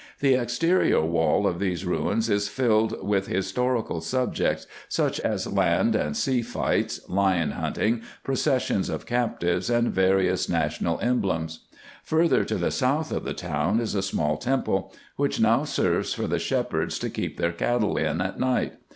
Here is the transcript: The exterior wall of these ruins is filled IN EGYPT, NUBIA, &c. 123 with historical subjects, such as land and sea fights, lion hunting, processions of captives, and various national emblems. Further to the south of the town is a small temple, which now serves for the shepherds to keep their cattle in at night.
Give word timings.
The 0.19 0.33
exterior 0.33 1.05
wall 1.05 1.45
of 1.45 1.59
these 1.59 1.85
ruins 1.85 2.27
is 2.27 2.47
filled 2.49 2.93
IN 2.93 2.99
EGYPT, 3.01 3.03
NUBIA, 3.03 3.21
&c. 3.43 3.59
123 3.61 3.69
with 3.69 3.97
historical 4.01 4.01
subjects, 4.01 4.67
such 4.89 5.19
as 5.19 5.53
land 5.53 5.95
and 5.95 6.17
sea 6.17 6.41
fights, 6.41 7.01
lion 7.07 7.51
hunting, 7.51 8.01
processions 8.23 8.89
of 8.89 9.05
captives, 9.05 9.69
and 9.69 9.89
various 9.93 10.49
national 10.49 10.99
emblems. 11.01 11.67
Further 12.05 12.43
to 12.43 12.55
the 12.55 12.71
south 12.71 13.11
of 13.11 13.23
the 13.25 13.35
town 13.35 13.79
is 13.79 13.93
a 13.93 14.01
small 14.01 14.37
temple, 14.37 14.91
which 15.17 15.39
now 15.39 15.65
serves 15.65 16.15
for 16.15 16.25
the 16.25 16.39
shepherds 16.39 16.97
to 16.97 17.07
keep 17.11 17.37
their 17.37 17.51
cattle 17.51 17.95
in 17.95 18.21
at 18.21 18.39
night. 18.39 18.73